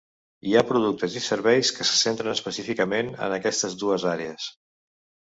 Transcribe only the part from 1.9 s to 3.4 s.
centren específicament en